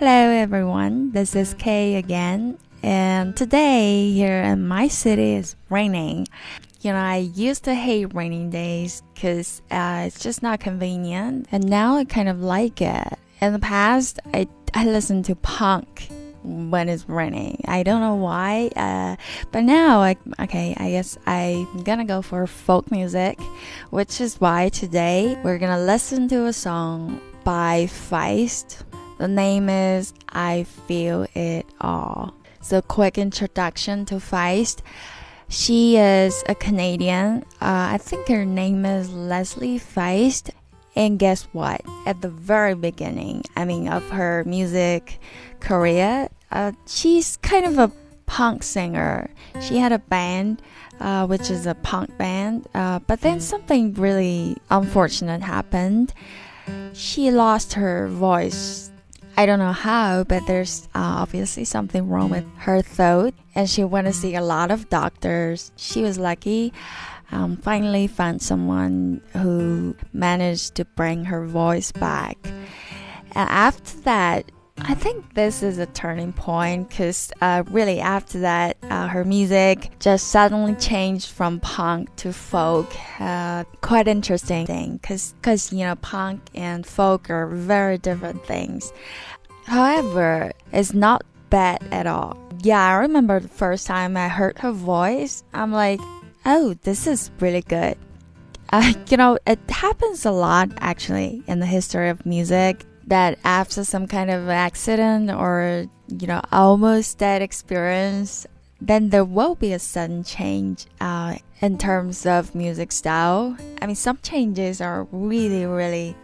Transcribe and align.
Hello 0.00 0.30
everyone, 0.30 1.12
this 1.12 1.36
is 1.36 1.52
Kay 1.52 1.96
again, 1.96 2.56
and 2.82 3.36
today 3.36 4.10
here 4.10 4.40
in 4.40 4.66
my 4.66 4.88
city 4.88 5.34
is 5.34 5.56
raining. 5.68 6.26
You 6.80 6.92
know, 6.92 6.98
I 6.98 7.16
used 7.16 7.64
to 7.64 7.74
hate 7.74 8.14
raining 8.14 8.48
days 8.48 9.02
because 9.12 9.60
uh, 9.70 10.04
it's 10.06 10.18
just 10.18 10.42
not 10.42 10.58
convenient, 10.58 11.48
and 11.52 11.68
now 11.68 11.96
I 11.96 12.06
kind 12.06 12.30
of 12.30 12.40
like 12.40 12.80
it. 12.80 13.18
In 13.42 13.52
the 13.52 13.58
past, 13.58 14.18
I, 14.32 14.48
I 14.72 14.86
listened 14.86 15.26
to 15.26 15.36
punk 15.36 16.08
when 16.44 16.88
it's 16.88 17.06
raining. 17.06 17.62
I 17.68 17.82
don't 17.82 18.00
know 18.00 18.14
why, 18.14 18.70
uh, 18.76 19.16
but 19.52 19.64
now, 19.64 20.00
I, 20.00 20.16
okay, 20.40 20.74
I 20.78 20.92
guess 20.92 21.18
I'm 21.26 21.82
gonna 21.84 22.06
go 22.06 22.22
for 22.22 22.46
folk 22.46 22.90
music, 22.90 23.38
which 23.90 24.18
is 24.22 24.40
why 24.40 24.70
today 24.70 25.38
we're 25.44 25.58
gonna 25.58 25.84
listen 25.84 26.26
to 26.28 26.46
a 26.46 26.54
song 26.54 27.20
by 27.44 27.84
Feist. 27.84 28.82
The 29.20 29.28
name 29.28 29.68
is 29.68 30.14
I 30.30 30.62
Feel 30.62 31.26
It 31.34 31.66
All. 31.78 32.32
So, 32.62 32.80
quick 32.80 33.18
introduction 33.18 34.06
to 34.06 34.14
Feist. 34.14 34.80
She 35.50 35.98
is 35.98 36.42
a 36.48 36.54
Canadian. 36.54 37.42
Uh, 37.60 37.92
I 37.92 37.98
think 37.98 38.28
her 38.28 38.46
name 38.46 38.86
is 38.86 39.12
Leslie 39.12 39.78
Feist. 39.78 40.48
And 40.96 41.18
guess 41.18 41.42
what? 41.52 41.82
At 42.06 42.22
the 42.22 42.30
very 42.30 42.74
beginning, 42.74 43.44
I 43.56 43.66
mean, 43.66 43.88
of 43.88 44.08
her 44.08 44.42
music 44.46 45.20
career, 45.60 46.30
uh, 46.50 46.72
she's 46.86 47.36
kind 47.42 47.66
of 47.66 47.78
a 47.78 47.92
punk 48.24 48.62
singer. 48.62 49.28
She 49.60 49.76
had 49.76 49.92
a 49.92 49.98
band, 49.98 50.62
uh, 50.98 51.26
which 51.26 51.50
is 51.50 51.66
a 51.66 51.74
punk 51.74 52.16
band, 52.16 52.66
uh, 52.72 53.00
but 53.00 53.20
then 53.20 53.40
something 53.40 53.92
really 53.92 54.56
unfortunate 54.70 55.42
happened. 55.42 56.14
She 56.94 57.30
lost 57.30 57.74
her 57.74 58.08
voice 58.08 58.89
I 59.40 59.46
don't 59.46 59.58
know 59.58 59.72
how, 59.72 60.24
but 60.24 60.46
there's 60.46 60.86
uh, 60.94 60.98
obviously 61.24 61.64
something 61.64 62.10
wrong 62.10 62.28
with 62.28 62.44
her 62.58 62.82
throat, 62.82 63.32
and 63.54 63.70
she 63.70 63.82
went 63.84 64.06
to 64.06 64.12
see 64.12 64.34
a 64.34 64.42
lot 64.42 64.70
of 64.70 64.90
doctors. 64.90 65.72
She 65.76 66.02
was 66.02 66.18
lucky. 66.18 66.74
Um, 67.32 67.56
finally 67.56 68.06
found 68.06 68.42
someone 68.42 69.22
who 69.32 69.96
managed 70.12 70.74
to 70.74 70.84
bring 70.84 71.24
her 71.24 71.46
voice 71.46 71.90
back. 71.90 72.36
And 73.32 73.48
after 73.48 73.96
that, 74.00 74.52
I 74.76 74.92
think 74.92 75.32
this 75.32 75.62
is 75.62 75.78
a 75.78 75.86
turning 75.86 76.34
point 76.34 76.90
because 76.90 77.32
uh, 77.40 77.62
really 77.70 77.98
after 77.98 78.40
that, 78.40 78.76
uh, 78.90 79.06
her 79.06 79.24
music 79.24 79.90
just 80.00 80.28
suddenly 80.28 80.74
changed 80.74 81.30
from 81.30 81.60
punk 81.60 82.14
to 82.16 82.32
folk. 82.32 82.92
Uh, 83.20 83.64
quite 83.80 84.08
interesting 84.08 84.66
thing 84.66 84.96
because 84.96 85.32
because 85.40 85.72
you 85.72 85.84
know 85.84 85.94
punk 85.96 86.40
and 86.54 86.84
folk 86.84 87.30
are 87.30 87.46
very 87.46 87.98
different 87.98 88.44
things. 88.44 88.92
However, 89.64 90.52
it's 90.72 90.92
not 90.92 91.22
bad 91.48 91.82
at 91.92 92.06
all. 92.06 92.36
Yeah, 92.62 92.84
I 92.84 92.94
remember 92.96 93.40
the 93.40 93.48
first 93.48 93.86
time 93.86 94.16
I 94.16 94.28
heard 94.28 94.58
her 94.58 94.72
voice, 94.72 95.44
I'm 95.54 95.72
like, 95.72 96.00
oh, 96.44 96.74
this 96.82 97.06
is 97.06 97.30
really 97.40 97.62
good. 97.62 97.96
Uh, 98.72 98.92
you 99.08 99.16
know, 99.16 99.36
it 99.48 99.58
happens 99.68 100.24
a 100.24 100.30
lot 100.30 100.70
actually 100.78 101.42
in 101.48 101.58
the 101.58 101.66
history 101.66 102.08
of 102.08 102.24
music 102.24 102.84
that 103.08 103.36
after 103.42 103.82
some 103.82 104.06
kind 104.06 104.30
of 104.30 104.48
accident 104.48 105.28
or, 105.28 105.86
you 106.06 106.28
know, 106.28 106.40
almost 106.52 107.18
dead 107.18 107.42
experience, 107.42 108.46
then 108.80 109.10
there 109.10 109.24
will 109.24 109.54
be 109.54 109.72
a 109.72 109.78
sudden 109.78 110.24
change 110.24 110.86
uh, 111.00 111.36
in 111.60 111.78
terms 111.78 112.26
of 112.26 112.54
music 112.54 112.92
style. 112.92 113.56
I 113.80 113.86
mean, 113.86 113.96
some 113.96 114.18
changes 114.22 114.80
are 114.80 115.06
really, 115.12 115.66
really 115.66 116.16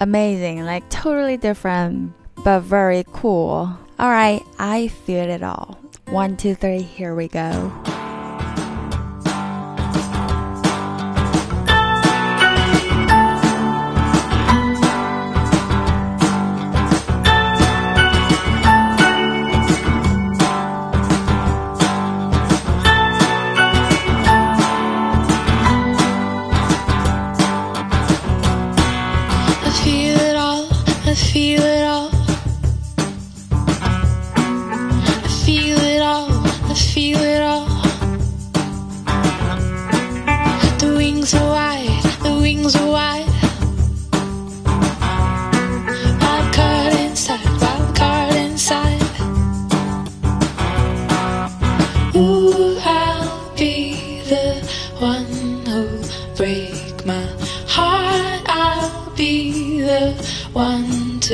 amazing, 0.00 0.64
like 0.64 0.88
totally 0.90 1.36
different 1.36 2.12
but 2.44 2.60
very 2.60 3.04
cool. 3.12 3.76
Alright, 3.98 4.42
I 4.58 4.88
feel 4.88 5.28
it 5.28 5.42
all. 5.42 5.78
One, 6.10 6.36
two, 6.36 6.54
three, 6.54 6.82
here 6.82 7.14
we 7.14 7.28
go. 7.28 7.72
feel 31.14 31.73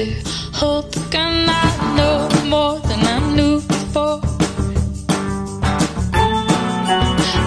to 0.00 0.06
hold 0.54 0.92
the. 0.92 1.00
I 1.48 1.94
know 1.96 2.16
more 2.48 2.78
than 2.88 3.00
I 3.14 3.18
knew 3.36 3.60
before. 3.60 4.20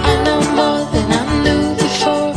I 0.10 0.14
know 0.26 0.42
more 0.60 0.82
than 0.94 1.08
I 1.20 1.24
knew 1.44 1.64
before. 1.84 2.32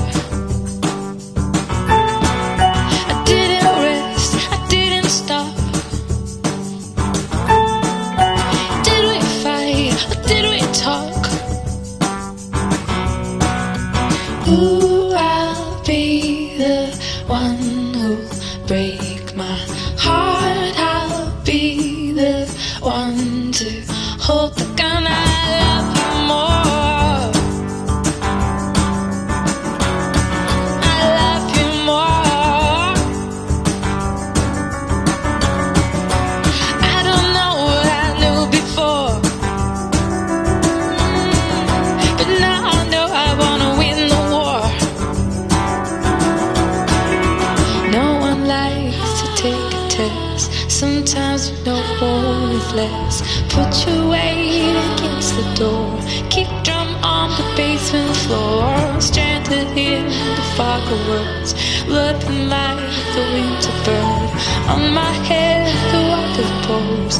I 3.10 3.14
didn't 3.28 3.76
rest, 3.86 4.32
I 4.54 4.58
didn't 4.74 5.10
stop. 5.20 5.54
Did 8.86 9.02
we 9.10 9.18
fight 9.42 9.98
did 10.30 10.44
we 10.52 10.60
talk? 10.84 11.22
Ooh, 14.48 15.12
I'll 15.14 15.84
be 15.84 16.56
the 16.56 16.76
one 17.26 17.58
who 17.94 18.16
breaks. 18.66 19.05
there's 51.36 51.66
no 51.66 51.76
more 52.00 52.48
left. 52.74 53.22
Put 53.50 53.86
your 53.86 54.08
weight 54.08 54.74
against 54.94 55.36
the 55.36 55.54
door. 55.54 56.00
Kick 56.30 56.48
drum 56.64 56.88
on 57.04 57.28
the 57.36 57.44
basement 57.54 58.16
floor. 58.24 59.00
Stranded 59.00 59.68
in 59.76 60.06
the 60.06 60.46
fog 60.56 60.82
of 60.90 61.08
words. 61.08 61.52
Looking 61.86 62.48
like 62.48 62.80
the 63.14 63.22
winter 63.34 63.76
bird. 63.84 64.30
On 64.72 64.94
my 64.94 65.12
head, 65.28 65.68
the 65.92 66.00
water 66.08 66.48
pours. 66.64 67.18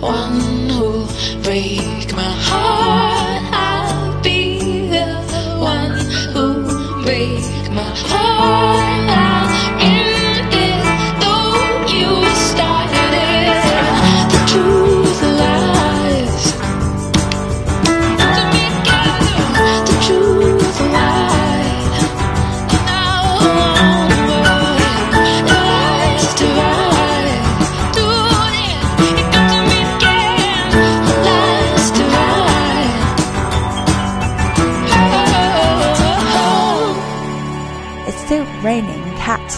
One 0.00 0.68
who'll 0.70 1.06
break 1.42 1.85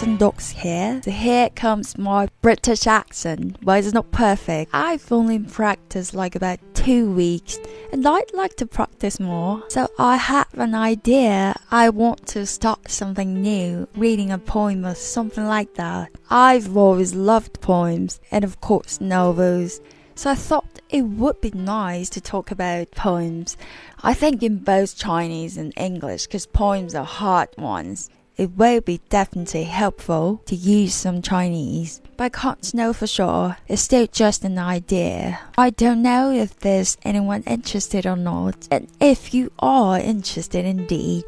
and 0.02 0.18
dogs 0.18 0.50
here. 0.50 1.00
So 1.02 1.10
here 1.10 1.50
comes 1.50 1.98
my 1.98 2.28
British 2.40 2.86
accent, 2.86 3.56
but 3.62 3.82
it's 3.82 3.92
not 3.92 4.10
perfect. 4.12 4.70
I've 4.72 5.10
only 5.10 5.38
practiced 5.38 6.14
like 6.14 6.34
about 6.34 6.60
two 6.74 7.10
weeks 7.10 7.58
and 7.90 8.06
I'd 8.06 8.32
like 8.32 8.54
to 8.56 8.66
practice 8.66 9.18
more. 9.18 9.64
So 9.68 9.88
I 9.98 10.16
have 10.16 10.46
an 10.54 10.74
idea. 10.74 11.54
I 11.70 11.88
want 11.88 12.26
to 12.28 12.46
start 12.46 12.90
something 12.90 13.42
new, 13.42 13.88
reading 13.96 14.30
a 14.30 14.38
poem 14.38 14.86
or 14.86 14.94
something 14.94 15.46
like 15.46 15.74
that. 15.74 16.10
I've 16.30 16.76
always 16.76 17.14
loved 17.14 17.60
poems 17.60 18.20
and 18.30 18.44
of 18.44 18.60
course 18.60 19.00
novels. 19.00 19.80
So 20.14 20.30
I 20.30 20.34
thought 20.34 20.80
it 20.90 21.02
would 21.02 21.40
be 21.40 21.50
nice 21.50 22.08
to 22.10 22.20
talk 22.20 22.50
about 22.50 22.92
poems. 22.92 23.56
I 24.02 24.14
think 24.14 24.42
in 24.42 24.58
both 24.58 24.96
Chinese 24.96 25.56
and 25.56 25.72
English 25.76 26.26
because 26.26 26.46
poems 26.46 26.94
are 26.94 27.04
hard 27.04 27.48
ones. 27.58 28.10
It 28.38 28.56
will 28.56 28.80
be 28.80 29.00
definitely 29.10 29.64
helpful 29.64 30.40
to 30.46 30.54
use 30.54 30.94
some 30.94 31.22
Chinese, 31.22 32.00
but 32.16 32.24
I 32.24 32.28
can't 32.28 32.72
know 32.72 32.92
for 32.92 33.08
sure. 33.08 33.56
It's 33.66 33.82
still 33.82 34.06
just 34.06 34.44
an 34.44 34.60
idea. 34.60 35.40
I 35.58 35.70
don't 35.70 36.02
know 36.02 36.30
if 36.30 36.56
there's 36.60 36.96
anyone 37.02 37.42
interested 37.48 38.06
or 38.06 38.14
not. 38.14 38.68
And 38.70 38.86
if 39.00 39.34
you 39.34 39.50
are 39.58 39.98
interested 39.98 40.64
indeed, 40.64 41.24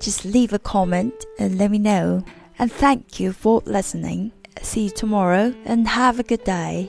just 0.00 0.24
leave 0.24 0.54
a 0.54 0.58
comment 0.58 1.26
and 1.38 1.58
let 1.58 1.70
me 1.70 1.78
know. 1.78 2.24
And 2.58 2.72
thank 2.72 3.20
you 3.20 3.34
for 3.34 3.62
listening. 3.66 4.32
See 4.62 4.84
you 4.84 4.90
tomorrow 4.90 5.54
and 5.66 5.86
have 5.86 6.18
a 6.18 6.22
good 6.22 6.44
day. 6.44 6.88